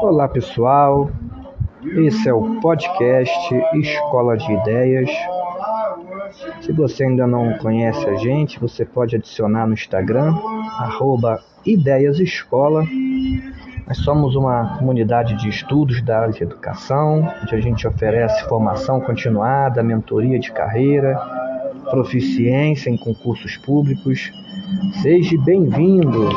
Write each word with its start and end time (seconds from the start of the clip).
Olá 0.00 0.26
pessoal, 0.28 1.10
esse 1.84 2.26
é 2.26 2.32
o 2.32 2.60
podcast 2.60 3.54
Escola 3.74 4.38
de 4.38 4.50
Ideias. 4.50 5.10
Se 6.62 6.72
você 6.72 7.04
ainda 7.04 7.26
não 7.26 7.58
conhece 7.58 8.08
a 8.08 8.14
gente, 8.14 8.58
você 8.58 8.86
pode 8.86 9.16
adicionar 9.16 9.66
no 9.66 9.74
Instagram, 9.74 10.34
arroba 10.78 11.38
Ideias 11.66 12.18
Escola. 12.18 12.82
Nós 13.86 13.98
somos 13.98 14.34
uma 14.34 14.78
comunidade 14.78 15.34
de 15.36 15.50
estudos 15.50 16.00
da 16.00 16.20
área 16.20 16.32
de 16.32 16.42
educação, 16.42 17.30
onde 17.42 17.54
a 17.54 17.60
gente 17.60 17.86
oferece 17.86 18.42
formação 18.48 18.98
continuada, 19.02 19.82
mentoria 19.82 20.38
de 20.38 20.50
carreira, 20.50 21.20
proficiência 21.94 22.90
em 22.90 22.96
concursos 22.96 23.56
públicos. 23.56 24.32
Seja 25.00 25.40
bem-vindo! 25.40 26.28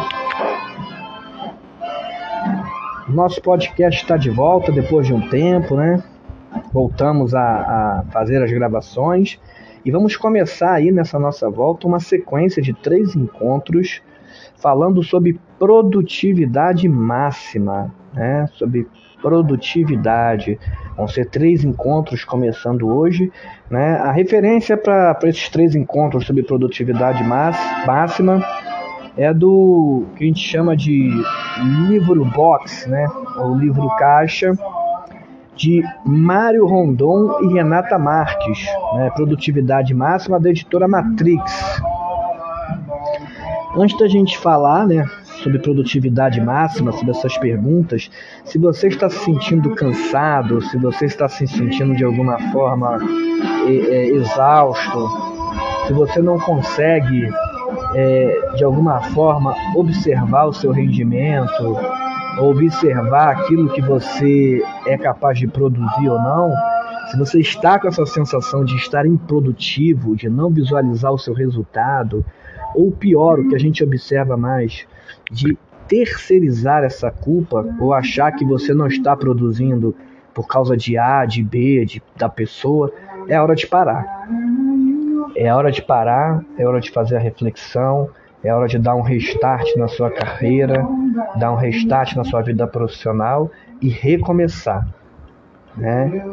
Nosso 3.09 3.41
podcast 3.41 4.03
está 4.03 4.17
de 4.17 4.29
volta 4.29 4.71
depois 4.71 5.07
de 5.07 5.15
um 5.15 5.29
tempo, 5.29 5.75
né? 5.75 6.03
Voltamos 6.71 7.33
a, 7.33 7.41
a 7.41 8.03
fazer 8.11 8.43
as 8.43 8.51
gravações 8.51 9.39
e 9.83 9.89
vamos 9.89 10.15
começar 10.15 10.73
aí 10.73 10.91
nessa 10.91 11.17
nossa 11.17 11.49
volta 11.49 11.87
uma 11.87 11.99
sequência 11.99 12.61
de 12.61 12.73
três 12.73 13.15
encontros 13.15 14.03
falando 14.57 15.01
sobre 15.01 15.39
produtividade 15.57 16.87
máxima, 16.87 17.91
né? 18.13 18.45
Sobre 18.53 18.87
produtividade. 19.21 20.59
Vão 20.95 21.07
ser 21.07 21.25
três 21.25 21.63
encontros 21.63 22.23
começando 22.23 22.87
hoje. 22.87 23.31
Né? 23.69 23.97
A 23.97 24.11
referência 24.11 24.77
para 24.77 25.17
esses 25.23 25.49
três 25.49 25.75
encontros 25.75 26.25
sobre 26.25 26.43
produtividade 26.43 27.23
máxima 27.23 28.43
é 29.15 29.33
do 29.33 30.05
que 30.15 30.23
a 30.23 30.27
gente 30.27 30.41
chama 30.41 30.75
de 30.75 31.11
livro 31.87 32.23
box, 32.25 32.87
né? 32.89 33.07
ou 33.37 33.55
livro 33.55 33.87
caixa, 33.97 34.53
de 35.57 35.83
Mário 36.05 36.67
Rondon 36.67 37.39
e 37.41 37.53
Renata 37.53 37.97
Marques, 37.97 38.65
né? 38.93 39.09
Produtividade 39.15 39.93
Máxima 39.93 40.39
da 40.39 40.51
editora 40.51 40.87
Matrix. 40.87 41.81
Antes 43.75 43.97
da 43.99 44.07
gente 44.07 44.37
falar, 44.37 44.87
né, 44.87 45.03
sobre 45.43 45.59
produtividade 45.59 46.41
máxima, 46.41 46.91
sobre 46.91 47.11
essas 47.11 47.37
perguntas, 47.37 48.09
se 48.45 48.57
você 48.57 48.87
está 48.87 49.09
se 49.09 49.19
sentindo 49.19 49.73
cansado, 49.75 50.61
se 50.61 50.77
você 50.77 51.05
está 51.05 51.27
se 51.27 51.47
sentindo 51.47 51.95
de 51.95 52.03
alguma 52.03 52.39
forma 52.51 52.97
é, 53.67 53.71
é, 53.71 54.07
exausto, 54.07 55.09
se 55.85 55.93
você 55.93 56.21
não 56.21 56.39
consegue 56.39 57.29
é, 57.93 58.51
de 58.55 58.63
alguma 58.63 59.01
forma 59.11 59.55
observar 59.75 60.45
o 60.45 60.53
seu 60.53 60.71
rendimento, 60.71 61.77
observar 62.39 63.29
aquilo 63.31 63.69
que 63.69 63.81
você 63.81 64.61
é 64.85 64.97
capaz 64.97 65.39
de 65.39 65.47
produzir 65.47 66.09
ou 66.09 66.19
não, 66.19 66.53
se 67.09 67.17
você 67.17 67.39
está 67.39 67.79
com 67.79 67.87
essa 67.87 68.05
sensação 68.05 68.65
de 68.65 68.75
estar 68.75 69.05
improdutivo, 69.05 70.15
de 70.15 70.29
não 70.29 70.49
visualizar 70.49 71.11
o 71.11 71.17
seu 71.17 71.33
resultado, 71.33 72.25
ou 72.75 72.91
pior, 72.91 73.39
o 73.39 73.49
que 73.49 73.55
a 73.55 73.59
gente 73.59 73.83
observa 73.83 74.37
mais, 74.37 74.87
de 75.31 75.57
terceirizar 75.87 76.83
essa 76.83 77.09
culpa 77.09 77.65
ou 77.79 77.93
achar 77.93 78.31
que 78.31 78.45
você 78.45 78.73
não 78.73 78.87
está 78.87 79.15
produzindo 79.15 79.95
por 80.33 80.47
causa 80.47 80.75
de 80.77 80.97
A, 80.97 81.25
de 81.25 81.43
B, 81.43 81.85
de, 81.85 82.03
da 82.15 82.29
pessoa, 82.29 82.93
é 83.27 83.41
hora 83.41 83.55
de 83.55 83.65
parar. 83.65 84.27
É 85.35 85.53
hora 85.53 85.71
de 85.71 85.81
parar, 85.81 86.43
é 86.57 86.67
hora 86.67 86.79
de 86.79 86.91
fazer 86.91 87.15
a 87.15 87.19
reflexão, 87.19 88.09
é 88.43 88.53
hora 88.53 88.67
de 88.67 88.77
dar 88.77 88.95
um 88.95 89.01
restart 89.01 89.75
na 89.75 89.87
sua 89.87 90.11
carreira, 90.11 90.87
dar 91.35 91.51
um 91.51 91.55
restart 91.55 92.15
na 92.15 92.23
sua 92.23 92.41
vida 92.41 92.67
profissional 92.67 93.49
e 93.81 93.89
recomeçar. 93.89 94.87
Né? 95.75 96.23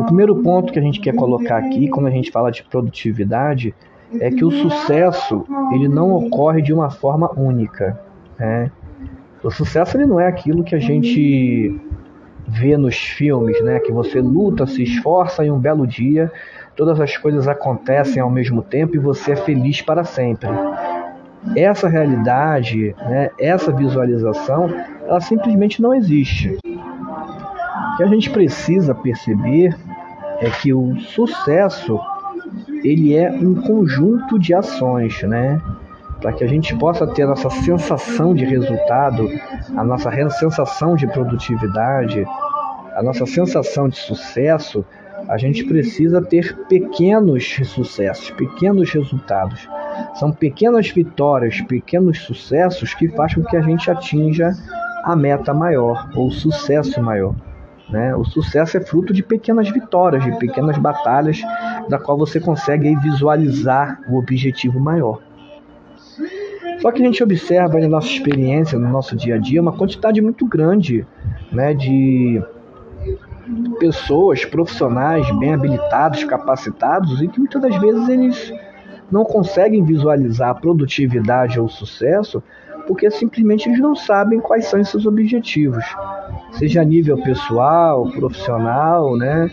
O 0.00 0.04
primeiro 0.04 0.42
ponto 0.42 0.72
que 0.72 0.78
a 0.78 0.82
gente 0.82 1.00
quer 1.00 1.14
colocar 1.14 1.58
aqui, 1.58 1.88
quando 1.88 2.06
a 2.06 2.10
gente 2.10 2.30
fala 2.30 2.50
de 2.50 2.62
produtividade, 2.62 3.74
é 4.20 4.30
que 4.30 4.44
o 4.44 4.50
sucesso 4.50 5.44
ele 5.72 5.88
não 5.88 6.12
ocorre 6.12 6.62
de 6.62 6.72
uma 6.72 6.90
forma 6.90 7.30
única. 7.36 7.98
Né? 8.38 8.70
O 9.42 9.50
sucesso 9.50 9.96
ele 9.96 10.06
não 10.06 10.18
é 10.18 10.26
aquilo 10.26 10.64
que 10.64 10.74
a 10.74 10.80
gente 10.80 11.80
vê 12.46 12.76
nos 12.76 12.96
filmes, 12.96 13.62
né? 13.62 13.80
Que 13.80 13.90
você 13.90 14.20
luta, 14.20 14.66
se 14.66 14.82
esforça 14.82 15.44
e 15.44 15.50
um 15.50 15.58
belo 15.58 15.86
dia 15.86 16.30
todas 16.76 17.00
as 17.00 17.16
coisas 17.16 17.46
acontecem 17.46 18.20
ao 18.20 18.30
mesmo 18.30 18.62
tempo 18.62 18.96
e 18.96 18.98
você 18.98 19.32
é 19.32 19.36
feliz 19.36 19.80
para 19.80 20.04
sempre. 20.04 20.48
Essa 21.56 21.88
realidade, 21.88 22.94
né, 22.98 23.30
essa 23.38 23.70
visualização, 23.70 24.68
ela 25.06 25.20
simplesmente 25.20 25.80
não 25.80 25.94
existe. 25.94 26.58
O 26.64 27.96
que 27.96 28.02
a 28.02 28.06
gente 28.06 28.30
precisa 28.30 28.94
perceber 28.94 29.76
é 30.40 30.50
que 30.50 30.72
o 30.72 30.98
sucesso 30.98 32.00
ele 32.84 33.16
é 33.16 33.30
um 33.30 33.54
conjunto 33.54 34.38
de 34.38 34.54
ações, 34.54 35.22
né? 35.22 35.60
para 36.24 36.32
que 36.32 36.42
a 36.42 36.46
gente 36.46 36.74
possa 36.76 37.06
ter 37.06 37.24
a 37.24 37.26
nossa 37.26 37.50
sensação 37.50 38.34
de 38.34 38.46
resultado, 38.46 39.28
a 39.76 39.84
nossa 39.84 40.10
sensação 40.30 40.96
de 40.96 41.06
produtividade, 41.06 42.24
a 42.96 43.02
nossa 43.02 43.26
sensação 43.26 43.90
de 43.90 43.98
sucesso, 43.98 44.82
a 45.28 45.36
gente 45.36 45.64
precisa 45.64 46.22
ter 46.22 46.56
pequenos 46.66 47.44
sucessos, 47.66 48.30
pequenos 48.30 48.90
resultados. 48.90 49.68
São 50.14 50.32
pequenas 50.32 50.88
vitórias, 50.88 51.60
pequenos 51.60 52.20
sucessos 52.20 52.94
que 52.94 53.08
fazem 53.08 53.42
com 53.42 53.50
que 53.50 53.56
a 53.58 53.62
gente 53.62 53.90
atinja 53.90 54.50
a 55.04 55.14
meta 55.14 55.52
maior 55.52 56.08
ou 56.14 56.30
sucesso 56.30 57.02
maior. 57.02 57.34
Né? 57.94 58.12
O 58.16 58.24
sucesso 58.24 58.76
é 58.76 58.80
fruto 58.80 59.12
de 59.12 59.22
pequenas 59.22 59.70
vitórias, 59.70 60.24
de 60.24 60.36
pequenas 60.36 60.76
batalhas, 60.76 61.40
da 61.88 61.96
qual 61.96 62.18
você 62.18 62.40
consegue 62.40 62.92
visualizar 62.96 64.00
o 64.08 64.18
objetivo 64.18 64.80
maior. 64.80 65.20
Só 66.80 66.90
que 66.90 67.00
a 67.00 67.06
gente 67.06 67.22
observa 67.22 67.78
na 67.78 67.86
nossa 67.86 68.08
experiência, 68.08 68.76
no 68.76 68.88
nosso 68.88 69.14
dia 69.14 69.36
a 69.36 69.38
dia, 69.38 69.62
uma 69.62 69.70
quantidade 69.70 70.20
muito 70.20 70.44
grande 70.44 71.06
né, 71.52 71.72
de 71.72 72.42
pessoas, 73.78 74.44
profissionais 74.44 75.30
bem 75.38 75.54
habilitados, 75.54 76.24
capacitados 76.24 77.22
e 77.22 77.28
que 77.28 77.38
muitas 77.38 77.62
das 77.62 77.76
vezes 77.76 78.08
eles 78.08 78.52
não 79.08 79.24
conseguem 79.24 79.84
visualizar 79.84 80.48
a 80.48 80.54
produtividade 80.56 81.60
ou 81.60 81.66
o 81.66 81.70
sucesso 81.70 82.42
porque 82.86 83.10
simplesmente 83.10 83.68
eles 83.68 83.80
não 83.80 83.94
sabem 83.94 84.40
quais 84.40 84.66
são 84.66 84.80
esses 84.80 85.06
objetivos, 85.06 85.84
seja 86.58 86.82
a 86.82 86.84
nível 86.84 87.16
pessoal, 87.18 88.08
profissional, 88.10 89.16
né? 89.16 89.50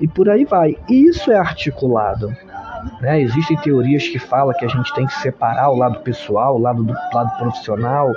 E 0.00 0.06
por 0.06 0.28
aí 0.28 0.44
vai. 0.44 0.76
E 0.88 1.08
isso 1.08 1.30
é 1.30 1.36
articulado. 1.36 2.32
Né? 3.00 3.20
Existem 3.20 3.56
teorias 3.58 4.06
que 4.08 4.18
falam 4.18 4.54
que 4.56 4.64
a 4.64 4.68
gente 4.68 4.94
tem 4.94 5.06
que 5.06 5.14
separar 5.14 5.70
o 5.70 5.76
lado 5.76 6.00
pessoal, 6.00 6.56
o 6.56 6.58
lado 6.58 6.82
do 6.84 6.94
lado 7.12 7.36
profissional. 7.38 8.12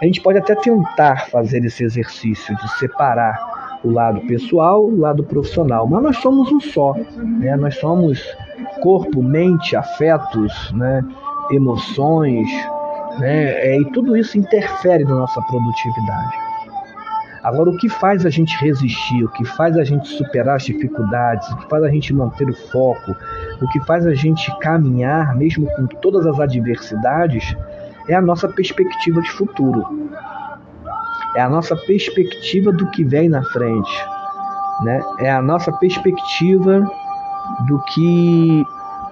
A 0.00 0.04
gente 0.04 0.20
pode 0.20 0.38
até 0.38 0.54
tentar 0.54 1.28
fazer 1.28 1.64
esse 1.64 1.82
exercício 1.82 2.54
de 2.56 2.68
separar 2.78 3.80
o 3.82 3.90
lado 3.90 4.20
pessoal, 4.22 4.84
o 4.84 4.96
lado 4.96 5.24
profissional, 5.24 5.86
mas 5.88 6.02
nós 6.02 6.16
somos 6.18 6.52
um 6.52 6.60
só, 6.60 6.94
né? 7.40 7.56
Nós 7.56 7.76
somos 7.78 8.22
corpo, 8.80 9.22
mente, 9.22 9.74
afetos, 9.74 10.72
né? 10.72 11.02
emoções, 11.50 12.48
né? 13.18 13.50
É, 13.54 13.80
e 13.80 13.84
tudo 13.92 14.16
isso 14.16 14.38
interfere 14.38 15.04
na 15.04 15.14
nossa 15.14 15.40
produtividade. 15.42 16.51
Agora, 17.42 17.70
o 17.70 17.76
que 17.76 17.88
faz 17.88 18.24
a 18.24 18.30
gente 18.30 18.56
resistir, 18.58 19.24
o 19.24 19.28
que 19.28 19.44
faz 19.44 19.76
a 19.76 19.82
gente 19.82 20.06
superar 20.08 20.56
as 20.56 20.62
dificuldades, 20.62 21.48
o 21.50 21.56
que 21.56 21.68
faz 21.68 21.82
a 21.82 21.88
gente 21.88 22.14
manter 22.14 22.48
o 22.48 22.54
foco, 22.54 23.16
o 23.60 23.68
que 23.68 23.80
faz 23.80 24.06
a 24.06 24.14
gente 24.14 24.56
caminhar, 24.60 25.34
mesmo 25.34 25.66
com 25.74 25.86
todas 25.86 26.24
as 26.24 26.38
adversidades, 26.38 27.56
é 28.08 28.14
a 28.14 28.20
nossa 28.20 28.48
perspectiva 28.48 29.20
de 29.20 29.30
futuro. 29.32 29.84
É 31.34 31.40
a 31.40 31.48
nossa 31.48 31.74
perspectiva 31.74 32.70
do 32.70 32.88
que 32.90 33.02
vem 33.02 33.28
na 33.28 33.42
frente. 33.42 34.06
Né? 34.84 35.00
É 35.18 35.30
a 35.30 35.42
nossa 35.42 35.72
perspectiva 35.72 36.88
do 37.66 37.78
que 37.94 38.64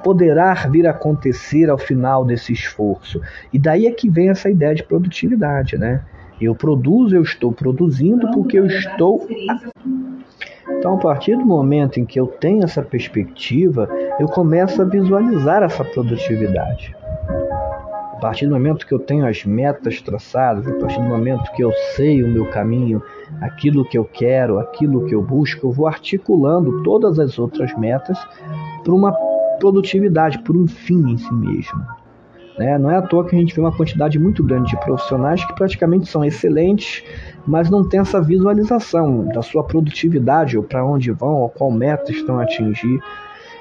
poderá 0.05 0.55
vir 0.55 0.87
a 0.87 0.91
acontecer 0.91 1.69
ao 1.69 1.79
final 1.79 2.25
desse 2.25 2.53
esforço. 2.53 3.21
E 3.53 3.59
daí 3.59 3.87
é 3.87 3.93
que 3.93 4.09
vem 4.09 4.31
essa 4.31 4.49
ideia 4.49 4.75
de 4.75 4.83
produtividade, 4.83 5.77
né? 5.77 6.03
Eu 6.41 6.55
produzo, 6.55 7.15
eu 7.15 7.23
estou 7.23 7.53
produzindo 7.53 8.31
porque 8.31 8.59
eu 8.59 8.67
estou. 8.67 9.27
Então, 10.79 10.95
a 10.95 10.99
partir 10.99 11.37
do 11.37 11.45
momento 11.45 12.01
em 12.01 12.07
que 12.07 12.19
eu 12.19 12.27
tenho 12.27 12.65
essa 12.65 12.83
perspectiva, 12.83 13.89
eu 14.19 14.27
começo 14.27 14.81
a 14.81 14.85
visualizar 14.87 15.63
essa 15.63 15.85
produtividade. 15.85 16.97
A 18.15 18.17
partir 18.21 18.47
do 18.47 18.53
momento 18.53 18.87
que 18.87 18.95
eu 18.95 18.99
tenho 18.99 19.27
as 19.27 19.45
metas 19.45 20.01
traçadas, 20.01 20.67
a 20.67 20.73
partir 20.75 21.01
do 21.01 21.09
momento 21.09 21.51
que 21.53 21.63
eu 21.63 21.73
sei 21.97 22.23
o 22.23 22.29
meu 22.29 22.47
caminho, 22.47 23.03
aquilo 23.41 23.85
que 23.85 23.97
eu 23.97 24.05
quero, 24.05 24.59
aquilo 24.59 25.07
que 25.07 25.15
eu 25.15 25.23
busco, 25.23 25.67
eu 25.67 25.73
vou 25.73 25.87
articulando 25.87 26.83
todas 26.83 27.19
as 27.19 27.39
outras 27.39 27.77
metas 27.79 28.19
para 28.83 28.95
uma 28.95 29.13
produtividade, 29.59 30.39
por 30.41 30.57
um 30.57 30.67
fim 30.67 31.13
em 31.13 31.19
si 31.19 31.33
mesmo. 31.35 32.00
Né? 32.61 32.77
Não 32.77 32.91
é 32.91 32.97
à 32.97 33.01
toa 33.01 33.27
que 33.27 33.35
a 33.35 33.39
gente 33.39 33.55
vê 33.55 33.61
uma 33.63 33.75
quantidade 33.75 34.19
muito 34.19 34.45
grande 34.45 34.69
de 34.69 34.81
profissionais 34.81 35.43
que 35.43 35.55
praticamente 35.55 36.07
são 36.07 36.23
excelentes, 36.23 37.03
mas 37.47 37.71
não 37.71 37.89
tem 37.89 38.01
essa 38.01 38.21
visualização 38.21 39.25
da 39.29 39.41
sua 39.41 39.65
produtividade, 39.65 40.59
ou 40.59 40.63
para 40.63 40.85
onde 40.85 41.11
vão, 41.11 41.37
ou 41.37 41.49
qual 41.49 41.71
meta 41.71 42.13
estão 42.13 42.39
a 42.39 42.43
atingir. 42.43 43.03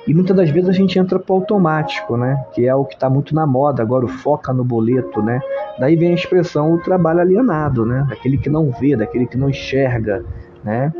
E 0.06 0.14
muitas 0.14 0.36
das 0.36 0.50
vezes 0.50 0.68
a 0.68 0.74
gente 0.74 1.00
entra 1.00 1.18
para 1.18 1.32
o 1.32 1.38
automático, 1.38 2.18
né? 2.18 2.44
Que 2.52 2.68
é 2.68 2.76
o 2.76 2.84
que 2.84 2.96
está 2.96 3.10
muito 3.10 3.34
na 3.34 3.48
moda 3.48 3.82
agora, 3.82 4.04
o 4.04 4.10
foca 4.10 4.52
no 4.52 4.66
boleto, 4.66 5.22
né? 5.22 5.40
Daí 5.80 5.96
vem 5.96 6.12
a 6.12 6.16
expressão 6.16 6.74
o 6.74 6.80
trabalho 6.80 7.22
alienado, 7.22 7.86
né? 7.86 8.06
Daquele 8.10 8.38
que 8.38 8.50
não 8.50 8.70
vê, 8.70 8.98
daquele 8.98 9.28
que 9.28 9.38
não 9.38 9.50
enxerga, 9.50 10.26
né? 10.62 10.92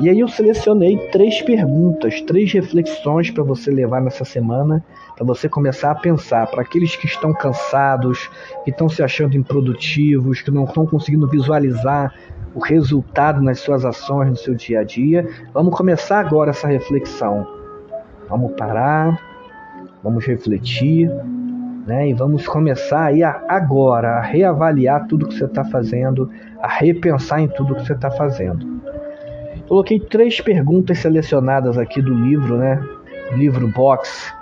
E 0.00 0.08
aí 0.08 0.20
eu 0.20 0.28
selecionei 0.28 0.96
três 1.08 1.42
perguntas, 1.42 2.22
três 2.22 2.50
reflexões 2.50 3.30
para 3.30 3.44
você 3.44 3.70
levar 3.70 4.00
nessa 4.00 4.24
semana, 4.24 4.82
para 5.14 5.26
você 5.26 5.46
começar 5.46 5.90
a 5.90 5.94
pensar 5.94 6.46
para 6.46 6.62
aqueles 6.62 6.96
que 6.96 7.04
estão 7.04 7.34
cansados, 7.34 8.30
que 8.64 8.70
estão 8.70 8.88
se 8.88 9.02
achando 9.02 9.36
improdutivos, 9.36 10.40
que 10.40 10.50
não 10.50 10.64
estão 10.64 10.86
conseguindo 10.86 11.28
visualizar 11.28 12.14
o 12.54 12.60
resultado 12.60 13.42
nas 13.42 13.60
suas 13.60 13.84
ações 13.84 14.30
no 14.30 14.36
seu 14.36 14.54
dia 14.54 14.80
a 14.80 14.84
dia. 14.84 15.28
Vamos 15.52 15.76
começar 15.76 16.20
agora 16.20 16.48
essa 16.48 16.66
reflexão. 16.66 17.46
Vamos 18.26 18.52
parar, 18.52 19.20
vamos 20.02 20.24
refletir, 20.24 21.10
né? 21.86 22.08
E 22.08 22.14
vamos 22.14 22.48
começar 22.48 23.04
aí 23.04 23.22
a, 23.22 23.42
agora 23.46 24.12
a 24.12 24.22
reavaliar 24.22 25.06
tudo 25.08 25.28
que 25.28 25.34
você 25.34 25.44
está 25.44 25.62
fazendo, 25.62 26.30
a 26.62 26.68
repensar 26.68 27.42
em 27.42 27.48
tudo 27.48 27.74
que 27.74 27.84
você 27.84 27.92
está 27.92 28.10
fazendo. 28.10 28.79
Coloquei 29.70 30.00
três 30.00 30.40
perguntas 30.40 30.98
selecionadas 30.98 31.78
aqui 31.78 32.02
do 32.02 32.12
livro, 32.12 32.58
né? 32.58 32.84
Livro 33.36 33.68
Box 33.68 34.34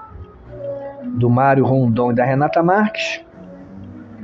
do 1.19 1.29
Mário 1.29 1.67
Rondon 1.67 2.13
e 2.13 2.15
da 2.15 2.25
Renata 2.25 2.63
Marques, 2.63 3.21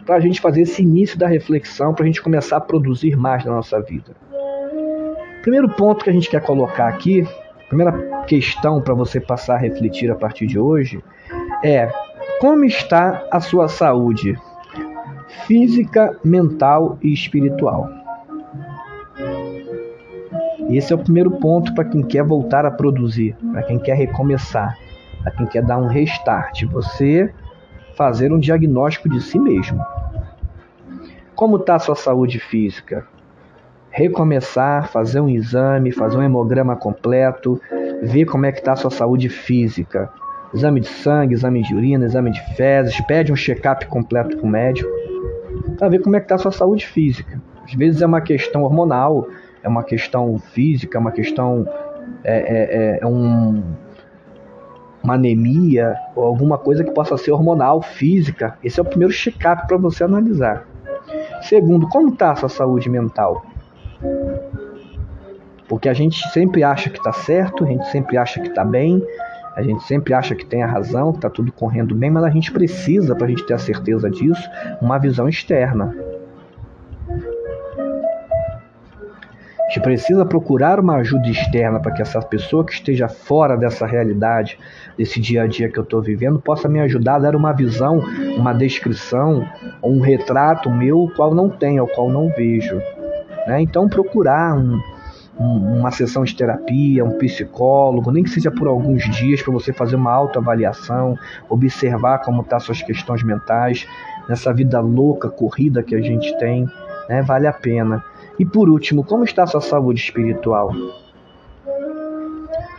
para 0.06 0.16
a 0.16 0.20
gente 0.20 0.40
fazer 0.40 0.62
esse 0.62 0.80
início 0.80 1.18
da 1.18 1.28
reflexão, 1.28 1.92
para 1.92 2.04
a 2.04 2.06
gente 2.06 2.22
começar 2.22 2.56
a 2.56 2.60
produzir 2.60 3.16
mais 3.16 3.44
na 3.44 3.52
nossa 3.52 3.82
vida. 3.82 4.16
Primeiro 5.42 5.68
ponto 5.68 6.02
que 6.02 6.08
a 6.08 6.12
gente 6.12 6.30
quer 6.30 6.40
colocar 6.40 6.88
aqui, 6.88 7.28
primeira 7.68 7.92
questão 8.22 8.80
para 8.80 8.94
você 8.94 9.20
passar 9.20 9.56
a 9.56 9.58
refletir 9.58 10.10
a 10.10 10.14
partir 10.14 10.46
de 10.46 10.58
hoje, 10.58 11.04
é 11.62 11.92
como 12.40 12.64
está 12.64 13.22
a 13.30 13.40
sua 13.40 13.68
saúde 13.68 14.38
física, 15.46 16.18
mental 16.24 16.98
e 17.02 17.12
espiritual? 17.12 18.03
Esse 20.76 20.92
é 20.92 20.96
o 20.96 20.98
primeiro 20.98 21.30
ponto 21.30 21.74
para 21.74 21.84
quem 21.84 22.02
quer 22.02 22.24
voltar 22.24 22.66
a 22.66 22.70
produzir, 22.70 23.36
para 23.52 23.62
quem 23.62 23.78
quer 23.78 23.94
recomeçar, 23.94 24.76
para 25.22 25.32
quem 25.32 25.46
quer 25.46 25.62
dar 25.62 25.78
um 25.78 25.86
restart. 25.86 26.64
Você 26.64 27.32
fazer 27.96 28.32
um 28.32 28.38
diagnóstico 28.38 29.08
de 29.08 29.20
si 29.20 29.38
mesmo. 29.38 29.80
Como 31.34 31.56
está 31.56 31.76
a 31.76 31.78
sua 31.78 31.94
saúde 31.94 32.38
física? 32.38 33.06
Recomeçar, 33.90 34.88
fazer 34.88 35.20
um 35.20 35.28
exame, 35.28 35.92
fazer 35.92 36.16
um 36.16 36.22
hemograma 36.22 36.74
completo, 36.74 37.60
ver 38.02 38.24
como 38.24 38.46
é 38.46 38.50
que 38.50 38.58
está 38.58 38.72
a 38.72 38.76
sua 38.76 38.90
saúde 38.90 39.28
física. 39.28 40.10
Exame 40.52 40.80
de 40.80 40.88
sangue, 40.88 41.34
exame 41.34 41.62
de 41.62 41.74
urina, 41.74 42.04
exame 42.04 42.32
de 42.32 42.40
fezes, 42.56 43.00
pede 43.02 43.32
um 43.32 43.36
check-up 43.36 43.86
completo 43.86 44.36
com 44.38 44.46
o 44.46 44.50
médico, 44.50 44.90
para 45.78 45.88
ver 45.88 46.00
como 46.00 46.16
é 46.16 46.20
que 46.20 46.26
está 46.26 46.34
a 46.34 46.38
sua 46.38 46.52
saúde 46.52 46.86
física. 46.86 47.40
Às 47.64 47.74
vezes 47.74 48.02
é 48.02 48.06
uma 48.06 48.20
questão 48.20 48.62
hormonal, 48.62 49.26
é 49.64 49.68
uma 49.68 49.82
questão 49.82 50.38
física, 50.38 50.98
é 50.98 51.00
uma 51.00 51.10
questão. 51.10 51.66
É, 52.22 52.98
é, 52.98 52.98
é 53.00 53.06
um, 53.06 53.62
uma 55.02 55.14
anemia 55.14 55.96
ou 56.14 56.24
alguma 56.24 56.56
coisa 56.56 56.84
que 56.84 56.90
possa 56.90 57.16
ser 57.16 57.32
hormonal, 57.32 57.82
física. 57.82 58.56
Esse 58.62 58.78
é 58.78 58.82
o 58.82 58.86
primeiro 58.86 59.12
check-up 59.12 59.66
para 59.66 59.76
você 59.76 60.04
analisar. 60.04 60.66
Segundo, 61.42 61.88
como 61.88 62.10
está 62.10 62.32
a 62.32 62.36
sua 62.36 62.48
saúde 62.48 62.88
mental? 62.88 63.44
Porque 65.68 65.88
a 65.88 65.94
gente 65.94 66.26
sempre 66.28 66.62
acha 66.62 66.90
que 66.90 66.98
está 66.98 67.12
certo, 67.12 67.64
a 67.64 67.66
gente 67.66 67.86
sempre 67.88 68.16
acha 68.16 68.40
que 68.40 68.48
está 68.48 68.64
bem, 68.64 69.02
a 69.56 69.62
gente 69.62 69.82
sempre 69.84 70.12
acha 70.12 70.34
que 70.34 70.44
tem 70.44 70.62
a 70.62 70.66
razão, 70.66 71.12
que 71.12 71.18
está 71.18 71.30
tudo 71.30 71.52
correndo 71.52 71.94
bem, 71.94 72.10
mas 72.10 72.24
a 72.24 72.30
gente 72.30 72.52
precisa, 72.52 73.14
para 73.14 73.26
a 73.26 73.30
gente 73.30 73.46
ter 73.46 73.54
a 73.54 73.58
certeza 73.58 74.10
disso, 74.10 74.48
uma 74.80 74.98
visão 74.98 75.28
externa. 75.28 75.94
Gente 79.74 79.80
precisa 79.80 80.24
procurar 80.24 80.78
uma 80.78 80.96
ajuda 80.98 81.28
externa 81.28 81.80
para 81.80 81.90
que 81.90 82.00
essa 82.00 82.22
pessoa 82.22 82.64
que 82.64 82.72
esteja 82.72 83.08
fora 83.08 83.56
dessa 83.56 83.84
realidade, 83.84 84.56
desse 84.96 85.20
dia 85.20 85.42
a 85.42 85.46
dia 85.48 85.68
que 85.68 85.76
eu 85.76 85.82
estou 85.82 86.00
vivendo, 86.00 86.38
possa 86.38 86.68
me 86.68 86.80
ajudar 86.80 87.16
a 87.16 87.18
dar 87.18 87.34
uma 87.34 87.52
visão, 87.52 87.98
uma 88.36 88.52
descrição, 88.52 89.44
um 89.82 90.00
retrato 90.00 90.70
meu, 90.70 91.10
qual 91.16 91.34
não 91.34 91.50
tenho, 91.50 91.82
ao 91.82 91.88
qual 91.88 92.08
não 92.08 92.28
vejo. 92.36 92.76
Né? 93.48 93.62
Então, 93.62 93.88
procurar 93.88 94.56
um, 94.56 94.80
um, 95.40 95.80
uma 95.80 95.90
sessão 95.90 96.22
de 96.22 96.36
terapia, 96.36 97.04
um 97.04 97.18
psicólogo, 97.18 98.12
nem 98.12 98.22
que 98.22 98.30
seja 98.30 98.52
por 98.52 98.68
alguns 98.68 99.02
dias, 99.10 99.42
para 99.42 99.52
você 99.52 99.72
fazer 99.72 99.96
uma 99.96 100.12
autoavaliação, 100.12 101.18
observar 101.48 102.18
como 102.18 102.42
estão 102.42 102.58
tá 102.58 102.64
suas 102.64 102.80
questões 102.80 103.24
mentais, 103.24 103.84
nessa 104.28 104.54
vida 104.54 104.78
louca, 104.78 105.28
corrida 105.28 105.82
que 105.82 105.96
a 105.96 106.00
gente 106.00 106.36
tem, 106.38 106.70
né? 107.08 107.22
vale 107.22 107.48
a 107.48 107.52
pena. 107.52 108.04
E 108.38 108.44
por 108.44 108.68
último, 108.68 109.04
como 109.04 109.24
está 109.24 109.46
sua 109.46 109.60
saúde 109.60 110.00
espiritual? 110.00 110.72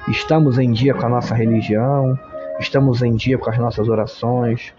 Estamos 0.07 0.59
em 0.59 0.71
dia 0.71 0.93
com 0.93 1.05
a 1.05 1.09
nossa 1.09 1.33
religião? 1.33 2.17
Estamos 2.59 3.01
em 3.01 3.15
dia 3.15 3.37
com 3.37 3.49
as 3.49 3.57
nossas 3.57 3.89
orações? 3.89 4.73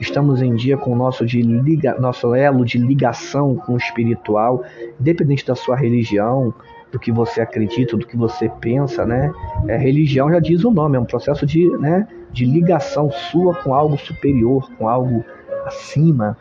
Estamos 0.00 0.40
em 0.40 0.54
dia 0.54 0.76
com 0.76 0.92
o 0.92 0.96
nosso, 0.96 1.26
de 1.26 1.42
liga, 1.42 1.96
nosso 1.98 2.34
elo 2.34 2.64
de 2.64 2.78
ligação 2.78 3.54
com 3.54 3.74
o 3.74 3.76
espiritual, 3.76 4.64
independente 5.00 5.46
da 5.46 5.54
sua 5.54 5.76
religião, 5.76 6.54
do 6.90 6.98
que 6.98 7.12
você 7.12 7.40
acredita, 7.40 7.96
do 7.96 8.06
que 8.06 8.16
você 8.16 8.48
pensa, 8.60 9.04
né? 9.04 9.30
É, 9.66 9.76
religião 9.76 10.30
já 10.30 10.40
diz 10.40 10.64
o 10.64 10.70
nome, 10.70 10.96
é 10.96 11.00
um 11.00 11.04
processo 11.04 11.44
de, 11.44 11.68
né, 11.78 12.08
de 12.32 12.46
ligação 12.46 13.10
sua 13.10 13.54
com 13.56 13.74
algo 13.74 13.98
superior, 13.98 14.70
com 14.78 14.88
algo 14.88 15.22
acima. 15.66 16.36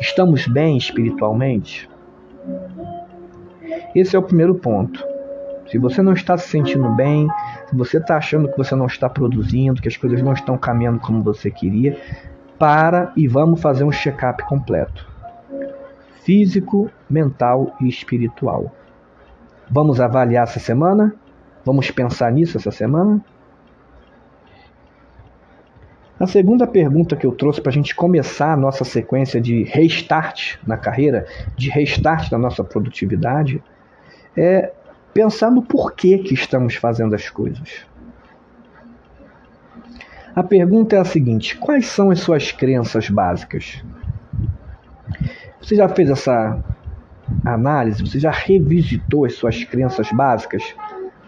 Estamos 0.00 0.46
bem 0.46 0.76
espiritualmente? 0.76 1.89
Esse 3.94 4.14
é 4.14 4.18
o 4.18 4.22
primeiro 4.22 4.54
ponto. 4.54 5.04
Se 5.68 5.78
você 5.78 6.02
não 6.02 6.12
está 6.12 6.36
se 6.36 6.48
sentindo 6.48 6.88
bem, 6.90 7.28
se 7.68 7.76
você 7.76 7.98
está 7.98 8.16
achando 8.16 8.48
que 8.48 8.56
você 8.56 8.74
não 8.74 8.86
está 8.86 9.08
produzindo, 9.08 9.80
que 9.80 9.88
as 9.88 9.96
coisas 9.96 10.22
não 10.22 10.32
estão 10.32 10.58
caminhando 10.58 11.00
como 11.00 11.22
você 11.22 11.50
queria, 11.50 11.96
para 12.58 13.12
e 13.16 13.26
vamos 13.26 13.60
fazer 13.60 13.84
um 13.84 13.92
check-up 13.92 14.44
completo. 14.44 15.08
Físico, 16.22 16.90
mental 17.08 17.74
e 17.80 17.88
espiritual. 17.88 18.72
Vamos 19.70 20.00
avaliar 20.00 20.44
essa 20.44 20.60
semana? 20.60 21.14
Vamos 21.64 21.90
pensar 21.90 22.30
nisso 22.32 22.58
essa 22.58 22.70
semana? 22.70 23.24
A 26.18 26.26
segunda 26.26 26.66
pergunta 26.66 27.16
que 27.16 27.26
eu 27.26 27.32
trouxe 27.32 27.62
para 27.62 27.70
a 27.70 27.72
gente 27.72 27.94
começar 27.94 28.52
a 28.52 28.56
nossa 28.56 28.84
sequência 28.84 29.40
de 29.40 29.62
restart 29.62 30.58
na 30.66 30.76
carreira, 30.76 31.26
de 31.56 31.70
restart 31.70 32.30
na 32.30 32.36
nossa 32.36 32.62
produtividade, 32.62 33.62
é 34.36 34.72
pensar 35.12 35.50
no 35.50 35.62
porquê 35.62 36.18
que 36.18 36.34
estamos 36.34 36.74
fazendo 36.76 37.14
as 37.14 37.28
coisas. 37.28 37.86
A 40.34 40.42
pergunta 40.42 40.96
é 40.96 40.98
a 40.98 41.04
seguinte: 41.04 41.56
quais 41.56 41.86
são 41.86 42.10
as 42.10 42.20
suas 42.20 42.52
crenças 42.52 43.08
básicas? 43.08 43.82
Você 45.60 45.76
já 45.76 45.88
fez 45.88 46.08
essa 46.08 46.62
análise? 47.44 48.06
Você 48.06 48.18
já 48.18 48.30
revisitou 48.30 49.24
as 49.24 49.34
suas 49.34 49.64
crenças 49.64 50.10
básicas? 50.12 50.74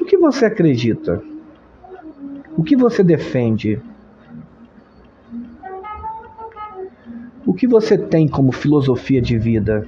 O 0.00 0.04
que 0.04 0.16
você 0.16 0.46
acredita? 0.46 1.22
O 2.56 2.62
que 2.62 2.76
você 2.76 3.02
defende? 3.02 3.80
O 7.44 7.52
que 7.52 7.66
você 7.66 7.98
tem 7.98 8.28
como 8.28 8.52
filosofia 8.52 9.20
de 9.20 9.36
vida, 9.36 9.86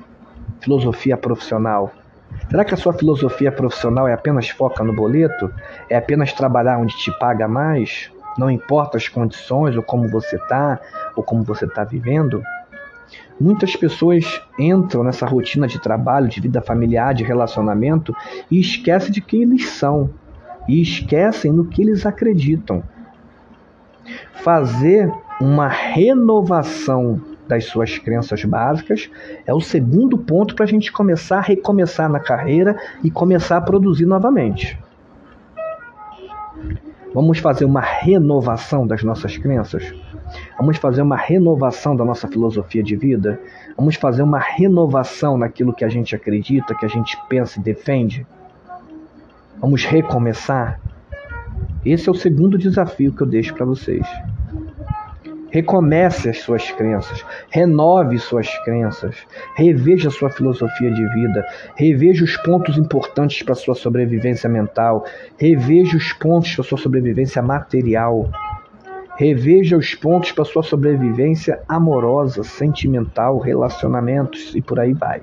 filosofia 0.61 1.17
profissional? 1.17 1.93
Será 2.55 2.65
que 2.65 2.73
a 2.73 2.77
sua 2.77 2.93
filosofia 2.93 3.51
profissional 3.51 4.07
é 4.07 4.13
apenas 4.13 4.49
foca 4.49 4.85
no 4.85 4.95
boleto? 4.95 5.53
É 5.91 5.97
apenas 5.97 6.33
trabalhar 6.33 6.79
onde 6.79 6.97
te 6.97 7.11
paga 7.19 7.49
mais? 7.49 8.13
Não 8.39 8.49
importa 8.49 8.97
as 8.97 9.09
condições, 9.09 9.77
ou 9.77 9.83
como 9.83 10.09
você 10.09 10.37
está, 10.37 10.79
ou 11.17 11.25
como 11.25 11.43
você 11.43 11.65
está 11.65 11.83
vivendo? 11.83 12.45
Muitas 13.41 13.75
pessoas 13.75 14.41
entram 14.57 15.03
nessa 15.03 15.27
rotina 15.27 15.67
de 15.67 15.81
trabalho, 15.81 16.29
de 16.29 16.41
vida 16.41 16.63
familiar, 16.63 17.13
de 17.13 17.25
relacionamento 17.25 18.15
e 18.49 18.61
esquecem 18.61 19.11
de 19.11 19.21
quem 19.21 19.43
eles 19.43 19.71
são 19.71 20.11
e 20.69 20.81
esquecem 20.81 21.51
no 21.51 21.65
que 21.65 21.83
eles 21.83 22.07
acreditam. 22.07 22.85
Fazer 24.33 25.13
uma 25.41 25.67
renovação 25.67 27.21
das 27.47 27.65
suas 27.67 27.99
crenças 27.99 28.45
básicas, 28.45 29.11
é 29.47 29.53
o 29.53 29.61
segundo 29.61 30.17
ponto 30.19 30.55
para 30.55 30.65
a 30.65 30.69
gente 30.69 30.91
começar 30.91 31.39
a 31.39 31.43
recomeçar 31.43 32.09
na 32.09 32.21
carreira 32.21 32.77
e 33.03 33.11
começar 33.11 33.57
a 33.59 33.61
produzir 33.61 34.07
novamente. 34.07 34.79
Vamos 37.13 37.39
fazer 37.39 37.65
uma 37.65 37.81
renovação 37.81 38.85
das 38.87 39.05
nossas 39.05 39.39
crenças? 39.39 39.95
Vamos 40.59 40.79
fazer 40.79 41.03
uma 41.03 41.17
renovação 41.17 41.95
da 41.95 42.05
nossa 42.05 42.27
filosofia 42.27 42.83
de 42.83 42.97
vida? 42.97 43.41
Vamos 43.77 43.95
fazer 43.95 44.23
uma 44.23 44.41
renovação 44.41 45.39
naquilo 45.39 45.73
que 45.73 45.85
a 45.85 45.89
gente 45.89 46.17
acredita, 46.17 46.75
que 46.75 46.85
a 46.85 46.89
gente 46.89 47.17
pensa 47.29 47.61
e 47.61 47.63
defende? 47.63 48.27
Vamos 49.61 49.85
recomeçar? 49.85 50.81
Esse 51.85 52.09
é 52.09 52.13
o 52.13 52.17
segundo 52.17 52.59
desafio 52.59 53.13
que 53.13 53.23
eu 53.23 53.27
deixo 53.27 53.55
para 53.55 53.65
vocês. 53.65 54.07
Recomece 55.55 56.31
as 56.31 56.41
suas 56.41 56.69
crenças, 56.73 57.25
renove 57.49 58.19
suas 58.19 58.49
crenças, 58.65 59.15
reveja 59.55 60.11
sua 60.11 60.29
filosofia 60.29 60.91
de 60.91 61.07
vida, 61.15 61.47
reveja 61.77 62.25
os 62.25 62.37
pontos 62.39 62.77
importantes 62.77 63.41
para 63.41 63.55
sua 63.55 63.77
sobrevivência 63.77 64.51
mental, 64.51 65.05
reveja 65.39 65.97
os 65.97 66.13
pontos 66.13 66.53
para 66.57 66.65
sua 66.65 66.77
sobrevivência 66.77 67.41
material, 67.41 68.29
reveja 69.17 69.77
os 69.77 69.95
pontos 69.95 70.33
para 70.33 70.45
sua 70.45 70.65
sobrevivência 70.65 71.63
amorosa, 71.69 72.43
sentimental, 72.43 73.39
relacionamentos 73.39 74.57
e 74.57 74.61
por 74.61 74.81
aí 74.81 74.93
vai. 74.93 75.23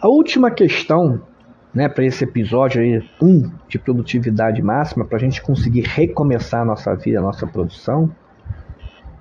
A 0.00 0.08
última 0.08 0.50
questão 0.50 1.29
né, 1.72 1.88
para 1.88 2.04
esse 2.04 2.24
episódio 2.24 2.82
aí, 2.82 3.02
um 3.22 3.50
de 3.68 3.78
produtividade 3.78 4.60
máxima, 4.60 5.04
para 5.04 5.16
a 5.16 5.20
gente 5.20 5.40
conseguir 5.40 5.82
recomeçar 5.82 6.62
a 6.62 6.64
nossa 6.64 6.94
vida, 6.94 7.18
a 7.18 7.22
nossa 7.22 7.46
produção, 7.46 8.10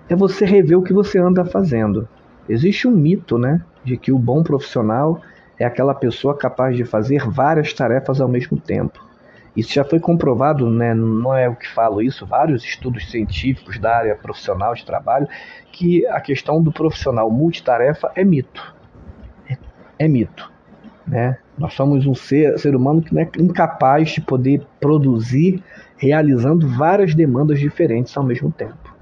é 0.08 0.16
você 0.16 0.46
rever 0.46 0.78
o 0.78 0.84
que 0.84 0.94
você 0.94 1.20
anda 1.20 1.46
fazendo. 1.46 2.08
Existe 2.48 2.88
um 2.88 2.92
mito, 2.92 3.38
né, 3.38 3.62
de 3.84 3.96
que 3.96 4.12
o 4.12 4.18
bom 4.18 4.42
profissional 4.42 5.22
é 5.60 5.66
aquela 5.66 5.94
pessoa 5.94 6.36
capaz 6.36 6.76
de 6.76 6.84
fazer 6.84 7.30
várias 7.30 7.74
tarefas 7.74 8.20
ao 8.20 8.28
mesmo 8.28 8.60
tempo. 8.60 9.08
Isso 9.56 9.74
já 9.74 9.84
foi 9.84 10.00
comprovado, 10.00 10.70
né, 10.70 10.94
não 10.94 11.36
é 11.36 11.48
o 11.48 11.56
que 11.56 11.68
falo 11.68 12.02
isso, 12.02 12.26
vários 12.26 12.64
estudos 12.64 13.12
científicos 13.12 13.78
da 13.78 13.96
área 13.96 14.16
profissional 14.16 14.74
de 14.74 14.86
trabalho, 14.86 15.28
que 15.72 16.08
a 16.08 16.20
questão 16.20 16.62
do 16.62 16.72
profissional 16.72 17.30
multitarefa 17.30 18.12
é 18.16 18.24
mito. 18.24 18.76
É, 19.48 19.58
é 20.00 20.08
mito. 20.08 20.52
Né? 21.06 21.38
Nós 21.60 21.74
somos 21.74 22.08
um 22.08 22.16
ser, 22.16 22.58
ser 22.58 22.76
humano 22.76 23.02
que 23.02 23.18
é 23.20 23.30
incapaz 23.38 24.12
de 24.12 24.22
poder 24.22 24.66
produzir 24.80 25.62
realizando 25.98 26.68
várias 26.68 27.14
demandas 27.14 27.60
diferentes 27.60 28.16
ao 28.16 28.24
mesmo 28.24 28.50
tempo. 28.50 28.98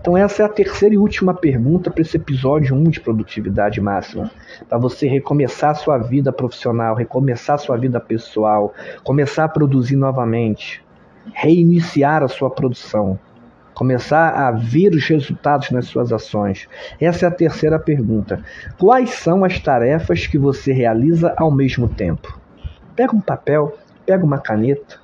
Então 0.00 0.16
essa 0.16 0.42
é 0.42 0.46
a 0.46 0.48
terceira 0.48 0.94
e 0.94 0.98
última 0.98 1.34
pergunta 1.34 1.90
para 1.90 2.00
esse 2.00 2.16
episódio 2.16 2.74
1 2.74 2.84
de 2.84 3.00
produtividade 3.00 3.80
máxima. 3.80 4.30
Para 4.68 4.78
você 4.78 5.06
recomeçar 5.06 5.74
sua 5.74 5.98
vida 5.98 6.32
profissional, 6.32 6.94
recomeçar 6.94 7.58
sua 7.58 7.76
vida 7.76 8.00
pessoal, 8.00 8.72
começar 9.04 9.44
a 9.44 9.48
produzir 9.48 9.96
novamente, 9.96 10.82
reiniciar 11.34 12.22
a 12.22 12.28
sua 12.28 12.48
produção 12.48 13.18
começar 13.76 14.30
a 14.30 14.50
ver 14.50 14.94
os 14.94 15.06
resultados 15.06 15.70
nas 15.70 15.84
suas 15.84 16.10
ações? 16.10 16.66
Essa 16.98 17.26
é 17.26 17.28
a 17.28 17.30
terceira 17.30 17.78
pergunta. 17.78 18.42
Quais 18.78 19.10
são 19.10 19.44
as 19.44 19.60
tarefas 19.60 20.26
que 20.26 20.38
você 20.38 20.72
realiza 20.72 21.34
ao 21.36 21.50
mesmo 21.50 21.86
tempo? 21.86 22.40
Pega 22.96 23.14
um 23.14 23.20
papel, 23.20 23.76
pega 24.06 24.24
uma 24.24 24.38
caneta, 24.38 24.96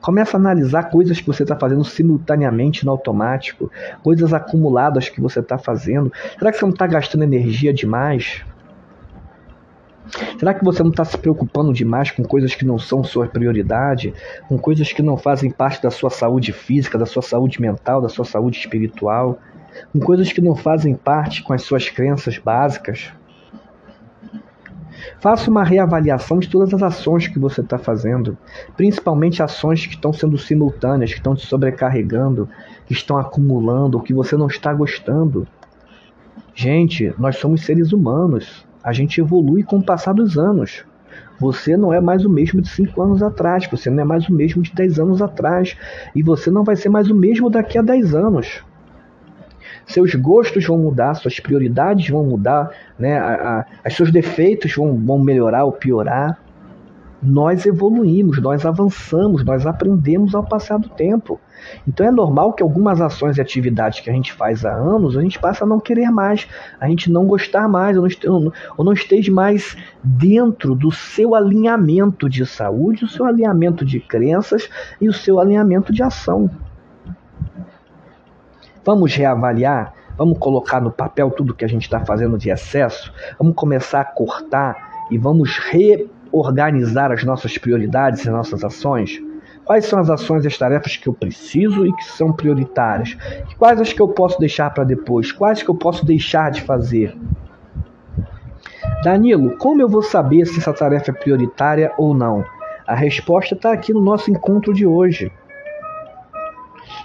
Começa 0.00 0.36
a 0.36 0.40
analisar 0.40 0.84
coisas 0.84 1.20
que 1.20 1.26
você 1.26 1.42
está 1.42 1.54
fazendo 1.54 1.84
simultaneamente 1.84 2.86
no 2.86 2.90
automático, 2.90 3.70
coisas 4.02 4.32
acumuladas 4.32 5.10
que 5.10 5.20
você 5.20 5.40
está 5.40 5.58
fazendo. 5.58 6.10
Será 6.38 6.50
que 6.50 6.56
você 6.56 6.64
não 6.64 6.72
está 6.72 6.86
gastando 6.86 7.22
energia 7.22 7.70
demais? 7.70 8.42
Será 10.38 10.54
que 10.54 10.64
você 10.64 10.82
não 10.82 10.90
está 10.90 11.04
se 11.04 11.16
preocupando 11.16 11.72
demais 11.72 12.10
com 12.10 12.22
coisas 12.22 12.54
que 12.54 12.64
não 12.64 12.78
são 12.78 13.04
sua 13.04 13.26
prioridade, 13.26 14.12
com 14.48 14.58
coisas 14.58 14.92
que 14.92 15.02
não 15.02 15.16
fazem 15.16 15.50
parte 15.50 15.82
da 15.82 15.90
sua 15.90 16.10
saúde 16.10 16.52
física, 16.52 16.98
da 16.98 17.06
sua 17.06 17.22
saúde 17.22 17.60
mental, 17.60 18.00
da 18.00 18.08
sua 18.08 18.24
saúde 18.24 18.58
espiritual, 18.58 19.38
com 19.92 20.00
coisas 20.00 20.32
que 20.32 20.40
não 20.40 20.56
fazem 20.56 20.94
parte 20.94 21.42
com 21.42 21.52
as 21.52 21.62
suas 21.62 21.88
crenças 21.88 22.38
básicas? 22.38 23.12
Faça 25.20 25.50
uma 25.50 25.64
reavaliação 25.64 26.38
de 26.38 26.48
todas 26.48 26.72
as 26.74 26.82
ações 26.82 27.28
que 27.28 27.38
você 27.38 27.60
está 27.60 27.78
fazendo, 27.78 28.36
principalmente 28.76 29.42
ações 29.42 29.86
que 29.86 29.94
estão 29.94 30.12
sendo 30.12 30.36
simultâneas, 30.36 31.12
que 31.12 31.18
estão 31.18 31.34
te 31.34 31.46
sobrecarregando, 31.46 32.48
que 32.86 32.92
estão 32.92 33.16
acumulando, 33.16 34.00
que 34.00 34.14
você 34.14 34.36
não 34.36 34.46
está 34.46 34.72
gostando. 34.72 35.46
Gente, 36.54 37.14
nós 37.18 37.36
somos 37.36 37.62
seres 37.62 37.92
humanos. 37.92 38.66
A 38.82 38.92
gente 38.92 39.20
evolui 39.20 39.62
com 39.62 39.78
o 39.78 39.84
passar 39.84 40.12
dos 40.12 40.38
anos. 40.38 40.84
Você 41.38 41.76
não 41.76 41.92
é 41.92 42.00
mais 42.00 42.24
o 42.24 42.30
mesmo 42.30 42.60
de 42.60 42.68
5 42.68 43.02
anos 43.02 43.22
atrás, 43.22 43.66
você 43.66 43.88
não 43.88 44.02
é 44.02 44.04
mais 44.04 44.28
o 44.28 44.32
mesmo 44.32 44.62
de 44.62 44.72
10 44.74 45.00
anos 45.00 45.22
atrás, 45.22 45.76
e 46.14 46.22
você 46.22 46.50
não 46.50 46.64
vai 46.64 46.76
ser 46.76 46.90
mais 46.90 47.10
o 47.10 47.14
mesmo 47.14 47.48
daqui 47.48 47.78
a 47.78 47.82
10 47.82 48.14
anos. 48.14 48.62
Seus 49.86 50.14
gostos 50.14 50.66
vão 50.66 50.78
mudar, 50.78 51.14
suas 51.14 51.40
prioridades 51.40 52.08
vão 52.08 52.24
mudar, 52.24 52.70
né? 52.98 53.18
A, 53.18 53.66
a, 53.82 53.88
os 53.88 53.96
seus 53.96 54.12
defeitos 54.12 54.74
vão, 54.74 54.96
vão 54.96 55.18
melhorar 55.18 55.64
ou 55.64 55.72
piorar. 55.72 56.38
Nós 57.22 57.66
evoluímos, 57.66 58.40
nós 58.40 58.64
avançamos, 58.64 59.44
nós 59.44 59.66
aprendemos 59.66 60.34
ao 60.34 60.42
passar 60.42 60.78
do 60.78 60.88
tempo. 60.88 61.38
Então 61.86 62.06
é 62.06 62.10
normal 62.10 62.54
que 62.54 62.62
algumas 62.62 63.00
ações 63.00 63.36
e 63.36 63.40
atividades 63.40 64.00
que 64.00 64.08
a 64.08 64.12
gente 64.12 64.32
faz 64.32 64.64
há 64.64 64.72
anos, 64.72 65.16
a 65.16 65.20
gente 65.20 65.38
passa 65.38 65.64
a 65.64 65.66
não 65.66 65.78
querer 65.78 66.10
mais, 66.10 66.48
a 66.80 66.88
gente 66.88 67.10
não 67.10 67.26
gostar 67.26 67.68
mais, 67.68 67.96
ou 67.98 68.08
não, 68.40 68.52
ou 68.76 68.84
não 68.84 68.92
esteja 68.94 69.30
mais 69.30 69.76
dentro 70.02 70.74
do 70.74 70.90
seu 70.90 71.34
alinhamento 71.34 72.28
de 72.28 72.46
saúde, 72.46 73.04
o 73.04 73.08
seu 73.08 73.26
alinhamento 73.26 73.84
de 73.84 74.00
crenças 74.00 74.70
e 74.98 75.06
o 75.06 75.12
seu 75.12 75.38
alinhamento 75.38 75.92
de 75.92 76.02
ação. 76.02 76.50
Vamos 78.82 79.14
reavaliar, 79.14 79.92
vamos 80.16 80.38
colocar 80.38 80.80
no 80.80 80.90
papel 80.90 81.30
tudo 81.30 81.54
que 81.54 81.66
a 81.66 81.68
gente 81.68 81.82
está 81.82 82.00
fazendo 82.00 82.38
de 82.38 82.48
excesso, 82.48 83.12
vamos 83.38 83.54
começar 83.54 84.00
a 84.00 84.04
cortar 84.04 85.06
e 85.10 85.18
vamos 85.18 85.58
reorganizar 86.32 87.12
as 87.12 87.24
nossas 87.24 87.58
prioridades 87.58 88.24
e 88.24 88.30
nossas 88.30 88.64
ações. 88.64 89.20
Quais 89.64 89.86
são 89.86 89.98
as 89.98 90.10
ações 90.10 90.44
e 90.44 90.48
as 90.48 90.58
tarefas 90.58 90.96
que 90.96 91.08
eu 91.08 91.12
preciso 91.12 91.86
e 91.86 91.92
que 91.94 92.04
são 92.04 92.32
prioritárias? 92.32 93.16
Quais 93.58 93.80
as 93.80 93.92
que 93.92 94.00
eu 94.00 94.08
posso 94.08 94.38
deixar 94.38 94.70
para 94.70 94.84
depois? 94.84 95.30
Quais 95.30 95.62
que 95.62 95.68
eu 95.68 95.74
posso 95.74 96.04
deixar 96.04 96.50
de 96.50 96.62
fazer? 96.62 97.16
Danilo, 99.04 99.56
como 99.56 99.80
eu 99.80 99.88
vou 99.88 100.02
saber 100.02 100.46
se 100.46 100.58
essa 100.58 100.72
tarefa 100.72 101.10
é 101.10 101.14
prioritária 101.14 101.92
ou 101.96 102.12
não? 102.12 102.44
A 102.86 102.94
resposta 102.94 103.54
está 103.54 103.72
aqui 103.72 103.92
no 103.92 104.00
nosso 104.00 104.30
encontro 104.30 104.74
de 104.74 104.84
hoje. 104.84 105.30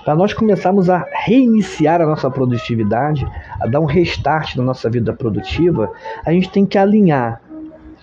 Para 0.04 0.16
nós 0.16 0.34
começarmos 0.34 0.90
a 0.90 1.06
reiniciar 1.12 2.02
a 2.02 2.06
nossa 2.06 2.30
produtividade, 2.30 3.26
a 3.60 3.68
dar 3.68 3.80
um 3.80 3.86
restart 3.86 4.56
na 4.56 4.64
nossa 4.64 4.90
vida 4.90 5.14
produtiva, 5.14 5.92
a 6.26 6.32
gente 6.32 6.50
tem 6.50 6.66
que 6.66 6.78
alinhar 6.78 7.42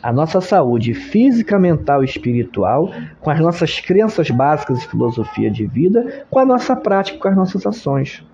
a 0.02 0.12
nossa 0.12 0.40
saúde 0.40 0.94
física, 0.94 1.58
mental 1.58 2.02
e 2.02 2.06
espiritual, 2.06 2.92
com 3.20 3.30
as 3.30 3.38
nossas 3.38 3.78
crenças 3.78 4.30
básicas 4.30 4.82
e 4.82 4.88
filosofia 4.88 5.50
de 5.50 5.64
vida, 5.64 6.26
com 6.28 6.40
a 6.40 6.44
nossa 6.44 6.74
prática, 6.74 7.18
com 7.18 7.28
as 7.28 7.36
nossas 7.36 7.64
ações. 7.64 8.24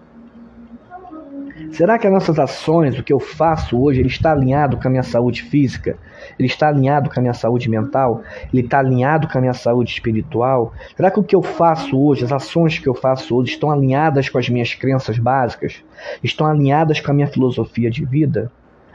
Será 1.70 1.98
que 1.98 2.06
as 2.06 2.12
nossas 2.12 2.38
ações, 2.38 2.98
o 2.98 3.02
que 3.02 3.12
eu 3.12 3.20
faço 3.20 3.78
hoje, 3.78 4.00
ele 4.00 4.08
está 4.08 4.32
alinhado 4.32 4.78
com 4.78 4.88
a 4.88 4.90
minha 4.90 5.02
saúde 5.02 5.42
física? 5.42 5.98
Ele 6.38 6.48
está 6.48 6.68
alinhado 6.68 7.10
com 7.10 7.20
a 7.20 7.22
minha 7.22 7.34
saúde 7.34 7.68
mental? 7.68 8.22
Ele 8.52 8.62
está 8.62 8.78
alinhado 8.78 9.28
com 9.28 9.36
a 9.36 9.40
minha 9.40 9.52
saúde 9.52 9.90
espiritual? 9.90 10.72
Será 10.96 11.10
que 11.10 11.20
o 11.20 11.22
que 11.22 11.36
eu 11.36 11.42
faço 11.42 12.00
hoje, 12.00 12.24
as 12.24 12.32
ações 12.32 12.78
que 12.78 12.88
eu 12.88 12.94
faço 12.94 13.36
hoje, 13.36 13.52
estão 13.52 13.70
alinhadas 13.70 14.28
com 14.28 14.38
as 14.38 14.48
minhas 14.48 14.72
crenças 14.72 15.18
básicas? 15.18 15.84
Estão 16.22 16.46
alinhadas 16.46 17.00
com 17.00 17.10
a 17.10 17.14
minha 17.14 17.26
filosofia 17.26 17.90
de 17.90 18.04
vida? 18.04 18.50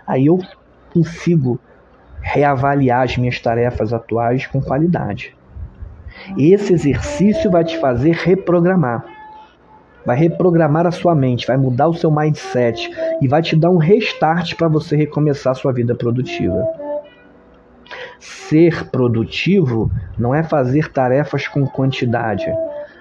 Aí 0.07 0.25
eu 0.25 0.39
consigo 0.91 1.59
reavaliar 2.23 3.03
as 3.03 3.17
minhas 3.17 3.39
tarefas 3.39 3.93
atuais 3.93 4.47
com 4.47 4.61
qualidade. 4.61 5.35
Esse 6.37 6.73
exercício 6.73 7.51
vai 7.51 7.63
te 7.63 7.77
fazer 7.79 8.15
reprogramar. 8.15 9.05
Vai 10.05 10.17
reprogramar 10.17 10.87
a 10.87 10.91
sua 10.91 11.13
mente, 11.13 11.45
vai 11.45 11.57
mudar 11.57 11.87
o 11.87 11.93
seu 11.93 12.09
mindset 12.09 12.89
e 13.21 13.27
vai 13.27 13.41
te 13.41 13.55
dar 13.55 13.69
um 13.69 13.77
restart 13.77 14.55
para 14.55 14.67
você 14.67 14.95
recomeçar 14.95 15.51
a 15.51 15.55
sua 15.55 15.71
vida 15.71 15.95
produtiva. 15.95 16.65
Ser 18.19 18.89
produtivo 18.89 19.91
não 20.17 20.33
é 20.33 20.43
fazer 20.43 20.91
tarefas 20.91 21.47
com 21.47 21.65
quantidade, 21.65 22.45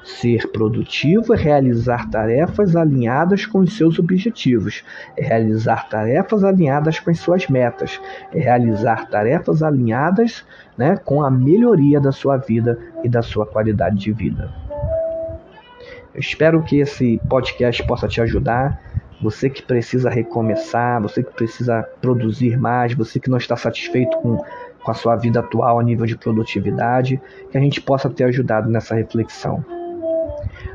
Ser 0.04 0.50
produtivo 0.50 1.32
é 1.32 1.36
realizar 1.36 2.10
tarefas 2.10 2.74
alinhadas 2.74 3.46
com 3.46 3.60
os 3.60 3.76
seus 3.76 3.98
objetivos, 3.98 4.82
é 5.16 5.24
realizar 5.24 5.88
tarefas 5.88 6.42
alinhadas 6.42 6.98
com 6.98 7.10
as 7.10 7.20
suas 7.20 7.46
metas, 7.48 8.00
é 8.32 8.40
realizar 8.40 9.08
tarefas 9.08 9.62
alinhadas 9.62 10.44
né, 10.76 10.96
com 10.96 11.24
a 11.24 11.30
melhoria 11.30 12.00
da 12.00 12.10
sua 12.10 12.36
vida 12.36 12.78
e 13.04 13.08
da 13.08 13.22
sua 13.22 13.46
qualidade 13.46 13.96
de 13.96 14.12
vida. 14.12 14.52
Eu 16.14 16.20
espero 16.20 16.62
que 16.62 16.80
esse 16.80 17.20
podcast 17.28 17.86
possa 17.86 18.08
te 18.08 18.20
ajudar. 18.20 18.80
Você 19.22 19.48
que 19.48 19.62
precisa 19.62 20.10
recomeçar, 20.10 21.00
você 21.00 21.22
que 21.22 21.32
precisa 21.32 21.82
produzir 22.00 22.58
mais, 22.58 22.92
você 22.92 23.20
que 23.20 23.30
não 23.30 23.38
está 23.38 23.56
satisfeito 23.56 24.18
com 24.18 24.38
com 24.82 24.90
a 24.90 24.94
sua 24.94 25.16
vida 25.16 25.40
atual 25.40 25.78
a 25.78 25.82
nível 25.82 26.06
de 26.06 26.16
produtividade, 26.16 27.20
que 27.50 27.56
a 27.56 27.60
gente 27.60 27.80
possa 27.80 28.10
ter 28.10 28.24
ajudado 28.24 28.68
nessa 28.68 28.94
reflexão. 28.94 29.64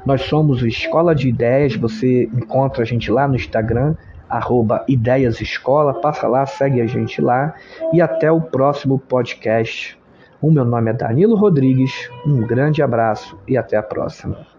Nós 0.08 0.22
somos 0.22 0.62
o 0.62 0.68
Escola 0.68 1.14
de 1.14 1.28
Ideias, 1.28 1.76
você 1.76 2.30
encontra 2.34 2.82
a 2.82 2.86
gente 2.86 3.12
lá 3.12 3.28
no 3.28 3.36
Instagram, 3.36 3.94
arroba 4.30 4.86
Ideias 4.88 5.42
Escola, 5.42 5.96
passa 5.96 6.30
lá, 6.30 6.46
segue 6.46 6.80
a 6.80 6.88
gente 6.88 7.22
lá 7.22 7.54
e 7.92 8.00
até 8.00 8.32
o 8.32 8.40
próximo 8.40 8.98
podcast. 8.98 10.00
O 10.42 10.50
meu 10.50 10.64
nome 10.64 10.92
é 10.92 10.94
Danilo 10.94 11.36
Rodrigues, 11.36 11.92
um 12.26 12.40
grande 12.40 12.82
abraço 12.82 13.38
e 13.46 13.58
até 13.58 13.76
a 13.76 13.84
próxima. 13.84 14.57